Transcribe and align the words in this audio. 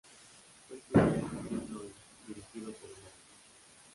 Fue 0.67 0.77
el 0.77 0.81
primer 0.83 1.21
"film 1.45 1.65
noir" 1.71 1.93
dirigido 2.27 2.71
por 2.73 2.89
una 2.89 2.97
mujer. 3.01 3.13